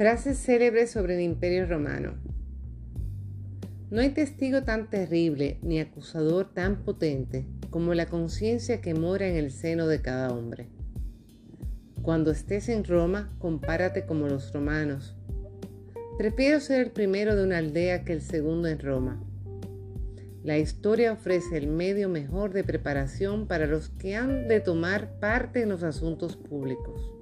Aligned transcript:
Frases 0.00 0.38
célebres 0.38 0.90
sobre 0.90 1.16
el 1.16 1.20
Imperio 1.20 1.66
Romano. 1.66 2.14
No 3.90 4.00
hay 4.00 4.08
testigo 4.08 4.62
tan 4.62 4.88
terrible 4.88 5.58
ni 5.60 5.78
acusador 5.78 6.54
tan 6.54 6.84
potente 6.84 7.44
como 7.68 7.92
la 7.92 8.06
conciencia 8.06 8.80
que 8.80 8.94
mora 8.94 9.28
en 9.28 9.36
el 9.36 9.50
seno 9.50 9.86
de 9.86 10.00
cada 10.00 10.32
hombre. 10.32 10.70
Cuando 12.00 12.30
estés 12.30 12.70
en 12.70 12.84
Roma, 12.84 13.36
compárate 13.38 14.06
como 14.06 14.26
los 14.26 14.54
romanos. 14.54 15.18
Prefiero 16.16 16.60
ser 16.60 16.80
el 16.80 16.92
primero 16.92 17.36
de 17.36 17.44
una 17.44 17.58
aldea 17.58 18.02
que 18.02 18.14
el 18.14 18.22
segundo 18.22 18.68
en 18.68 18.78
Roma. 18.78 19.22
La 20.42 20.56
historia 20.56 21.12
ofrece 21.12 21.58
el 21.58 21.66
medio 21.66 22.08
mejor 22.08 22.54
de 22.54 22.64
preparación 22.64 23.46
para 23.46 23.66
los 23.66 23.90
que 23.90 24.16
han 24.16 24.48
de 24.48 24.60
tomar 24.60 25.20
parte 25.20 25.60
en 25.60 25.68
los 25.68 25.82
asuntos 25.82 26.38
públicos. 26.38 27.19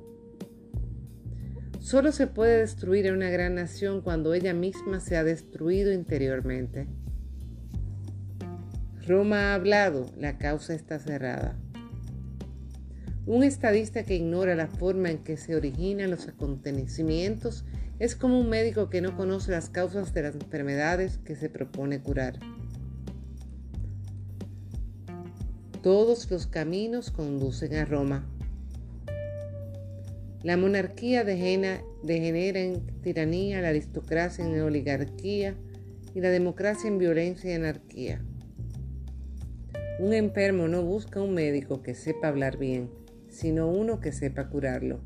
Solo 1.88 2.12
se 2.12 2.26
puede 2.26 2.58
destruir 2.58 3.08
a 3.08 3.14
una 3.14 3.30
gran 3.30 3.54
nación 3.54 4.02
cuando 4.02 4.34
ella 4.34 4.52
misma 4.52 5.00
se 5.00 5.16
ha 5.16 5.24
destruido 5.24 5.90
interiormente. 5.90 6.86
Roma 9.06 9.38
ha 9.38 9.54
hablado, 9.54 10.04
la 10.18 10.36
causa 10.36 10.74
está 10.74 10.98
cerrada. 10.98 11.56
Un 13.24 13.42
estadista 13.42 14.02
que 14.02 14.16
ignora 14.16 14.54
la 14.54 14.66
forma 14.66 15.10
en 15.10 15.24
que 15.24 15.38
se 15.38 15.56
originan 15.56 16.10
los 16.10 16.28
acontecimientos 16.28 17.64
es 17.98 18.14
como 18.14 18.38
un 18.38 18.50
médico 18.50 18.90
que 18.90 19.00
no 19.00 19.16
conoce 19.16 19.50
las 19.50 19.70
causas 19.70 20.12
de 20.12 20.24
las 20.24 20.34
enfermedades 20.34 21.16
que 21.24 21.36
se 21.36 21.48
propone 21.48 22.02
curar. 22.02 22.38
Todos 25.82 26.30
los 26.30 26.46
caminos 26.46 27.10
conducen 27.10 27.76
a 27.76 27.86
Roma. 27.86 28.28
La 30.42 30.56
monarquía 30.56 31.24
degenera, 31.24 32.60
en 32.60 32.86
tiranía, 33.02 33.60
la 33.60 33.70
aristocracia 33.70 34.46
en 34.46 34.60
oligarquía 34.60 35.56
y 36.14 36.20
la 36.20 36.30
democracia 36.30 36.86
en 36.86 36.98
violencia 36.98 37.50
y 37.50 37.54
anarquía. 37.54 38.22
Un 39.98 40.12
enfermo 40.12 40.68
no 40.68 40.82
busca 40.82 41.20
un 41.20 41.34
médico 41.34 41.82
que 41.82 41.94
sepa 41.94 42.28
hablar 42.28 42.56
bien, 42.56 42.88
sino 43.28 43.68
uno 43.68 43.98
que 43.98 44.12
sepa 44.12 44.48
curarlo. 44.48 45.00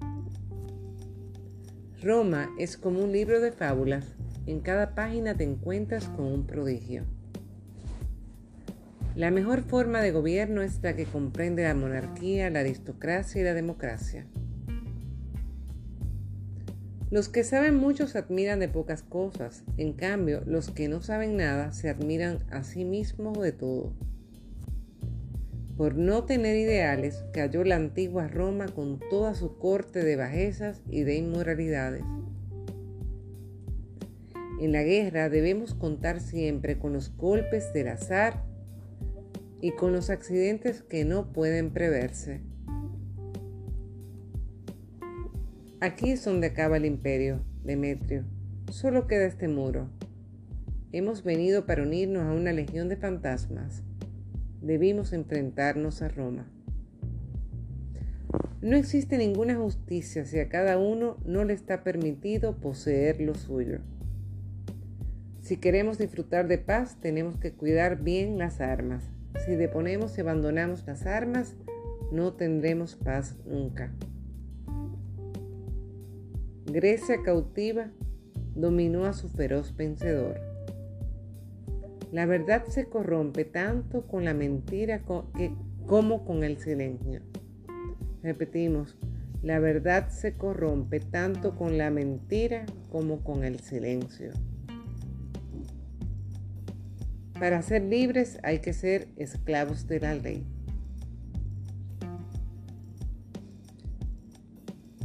Roma 2.02 2.50
es 2.58 2.76
como 2.76 3.02
un 3.02 3.12
libro 3.12 3.40
de 3.40 3.52
fábulas. 3.52 4.04
En 4.46 4.60
cada 4.60 4.94
página 4.94 5.34
te 5.34 5.44
encuentras 5.44 6.08
con 6.08 6.26
un 6.26 6.46
prodigio. 6.46 7.04
La 9.14 9.30
mejor 9.30 9.62
forma 9.62 10.02
de 10.02 10.10
gobierno 10.10 10.60
es 10.60 10.82
la 10.82 10.94
que 10.94 11.06
comprende 11.06 11.62
la 11.62 11.74
monarquía, 11.74 12.50
la 12.50 12.60
aristocracia 12.60 13.40
y 13.40 13.44
la 13.44 13.54
democracia. 13.54 14.26
Los 17.12 17.28
que 17.28 17.44
saben 17.44 17.74
mucho 17.74 18.06
se 18.06 18.16
admiran 18.16 18.58
de 18.58 18.68
pocas 18.68 19.02
cosas, 19.02 19.64
en 19.76 19.92
cambio 19.92 20.42
los 20.46 20.70
que 20.70 20.88
no 20.88 21.02
saben 21.02 21.36
nada 21.36 21.70
se 21.72 21.90
admiran 21.90 22.38
a 22.50 22.64
sí 22.64 22.86
mismos 22.86 23.38
de 23.38 23.52
todo. 23.52 23.92
Por 25.76 25.94
no 25.94 26.24
tener 26.24 26.56
ideales 26.56 27.22
cayó 27.34 27.64
la 27.64 27.76
antigua 27.76 28.28
Roma 28.28 28.64
con 28.68 28.98
toda 29.10 29.34
su 29.34 29.58
corte 29.58 30.02
de 30.02 30.16
bajezas 30.16 30.80
y 30.88 31.02
de 31.02 31.16
inmoralidades. 31.16 32.02
En 34.58 34.72
la 34.72 34.82
guerra 34.82 35.28
debemos 35.28 35.74
contar 35.74 36.18
siempre 36.18 36.78
con 36.78 36.94
los 36.94 37.14
golpes 37.14 37.74
del 37.74 37.88
azar 37.88 38.42
y 39.60 39.72
con 39.72 39.92
los 39.92 40.08
accidentes 40.08 40.80
que 40.80 41.04
no 41.04 41.30
pueden 41.30 41.74
preverse. 41.74 42.40
Aquí 45.82 46.12
es 46.12 46.24
donde 46.24 46.46
acaba 46.46 46.76
el 46.76 46.84
imperio, 46.84 47.40
Demetrio. 47.64 48.22
Solo 48.70 49.08
queda 49.08 49.26
este 49.26 49.48
muro. 49.48 49.88
Hemos 50.92 51.24
venido 51.24 51.66
para 51.66 51.82
unirnos 51.82 52.22
a 52.22 52.30
una 52.30 52.52
legión 52.52 52.88
de 52.88 52.96
fantasmas. 52.96 53.82
Debimos 54.60 55.12
enfrentarnos 55.12 56.00
a 56.00 56.08
Roma. 56.08 56.46
No 58.60 58.76
existe 58.76 59.18
ninguna 59.18 59.56
justicia 59.56 60.24
si 60.24 60.38
a 60.38 60.48
cada 60.48 60.78
uno 60.78 61.16
no 61.26 61.42
le 61.42 61.52
está 61.52 61.82
permitido 61.82 62.60
poseer 62.60 63.20
lo 63.20 63.34
suyo. 63.34 63.80
Si 65.40 65.56
queremos 65.56 65.98
disfrutar 65.98 66.46
de 66.46 66.58
paz, 66.58 67.00
tenemos 67.00 67.38
que 67.38 67.54
cuidar 67.54 68.04
bien 68.04 68.38
las 68.38 68.60
armas. 68.60 69.02
Si 69.44 69.56
deponemos 69.56 70.16
y 70.16 70.20
abandonamos 70.20 70.86
las 70.86 71.06
armas, 71.06 71.56
no 72.12 72.34
tendremos 72.34 72.94
paz 72.94 73.34
nunca. 73.46 73.90
Grecia 76.66 77.22
cautiva 77.22 77.90
dominó 78.54 79.04
a 79.04 79.12
su 79.12 79.28
feroz 79.28 79.76
vencedor. 79.76 80.40
La 82.12 82.26
verdad 82.26 82.66
se 82.66 82.86
corrompe 82.86 83.44
tanto 83.44 84.06
con 84.06 84.24
la 84.24 84.34
mentira 84.34 85.02
como 85.86 86.24
con 86.24 86.44
el 86.44 86.58
silencio. 86.58 87.20
Repetimos, 88.22 88.96
la 89.42 89.58
verdad 89.58 90.08
se 90.10 90.36
corrompe 90.36 91.00
tanto 91.00 91.56
con 91.56 91.78
la 91.78 91.90
mentira 91.90 92.64
como 92.90 93.24
con 93.24 93.44
el 93.44 93.58
silencio. 93.58 94.30
Para 97.40 97.60
ser 97.62 97.82
libres 97.82 98.38
hay 98.44 98.60
que 98.60 98.72
ser 98.72 99.08
esclavos 99.16 99.88
de 99.88 99.98
la 99.98 100.14
ley. 100.14 100.46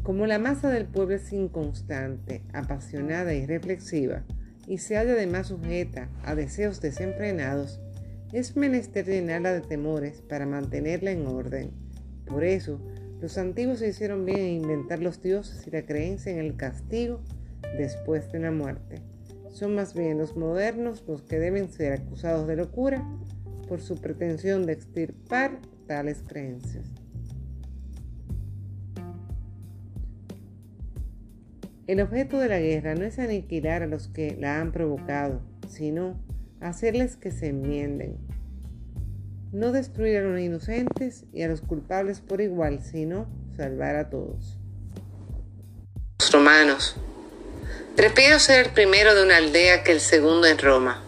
Como 0.08 0.26
la 0.26 0.40
masa 0.40 0.70
del 0.70 0.86
pueblo 0.86 1.16
es 1.16 1.34
inconstante, 1.34 2.42
apasionada 2.54 3.34
y 3.34 3.46
reflexiva, 3.46 4.24
y 4.66 4.78
se 4.78 4.96
halla 4.96 5.12
además 5.12 5.48
sujeta 5.48 6.08
a 6.24 6.34
deseos 6.34 6.80
desenfrenados, 6.80 7.82
es 8.32 8.56
menester 8.56 9.06
llenarla 9.06 9.52
de 9.52 9.60
temores 9.60 10.22
para 10.22 10.46
mantenerla 10.46 11.12
en 11.12 11.28
orden. 11.28 11.72
Por 12.26 12.46
eso, 12.46 12.80
los 13.20 13.38
antiguos 13.38 13.80
se 13.80 13.90
hicieron 13.90 14.24
bien 14.24 14.40
en 14.40 14.62
inventar 14.62 15.00
los 15.00 15.22
dioses 15.22 15.68
y 15.68 15.72
la 15.72 15.86
creencia 15.86 16.32
en 16.32 16.40
el 16.40 16.56
castigo 16.56 17.20
después 17.78 18.32
de 18.32 18.40
la 18.40 18.52
muerte. 18.52 19.02
Son 19.50 19.76
más 19.76 19.94
bien 19.94 20.20
los 20.20 20.38
modernos 20.38 21.04
los 21.06 21.24
que 21.24 21.38
deben 21.38 21.70
ser 21.70 21.92
acusados 21.92 22.48
de 22.48 22.56
locura 22.56 23.06
por 23.68 23.82
su 23.82 23.96
pretensión 23.96 24.66
de 24.68 24.72
extirpar 24.72 25.60
tales 25.86 26.24
creencias. 26.26 26.86
El 31.88 32.02
objeto 32.02 32.38
de 32.40 32.50
la 32.50 32.60
guerra 32.60 32.96
no 32.96 33.06
es 33.06 33.18
aniquilar 33.18 33.82
a 33.82 33.88
los 33.88 34.10
que 34.10 34.36
la 34.38 34.60
han 34.60 34.74
provocado, 34.74 35.42
sino 35.70 36.22
hacerles 36.60 37.16
que 37.16 37.32
se 37.32 37.48
enmienden. 37.48 38.18
No 39.54 39.72
destruir 39.72 40.18
a 40.18 40.22
los 40.22 40.38
inocentes 40.38 41.24
y 41.32 41.44
a 41.44 41.48
los 41.48 41.62
culpables 41.62 42.20
por 42.20 42.42
igual, 42.42 42.82
sino 42.84 43.30
salvar 43.56 43.96
a 43.96 44.10
todos. 44.10 44.60
Romanos. 46.30 46.98
Prefiero 47.96 48.38
ser 48.40 48.66
el 48.66 48.74
primero 48.74 49.16
de 49.16 49.24
una 49.24 49.38
aldea 49.38 49.84
que 49.86 49.94
el 49.94 50.02
segundo 50.02 50.46
en 50.46 50.58
Roma. 50.58 51.07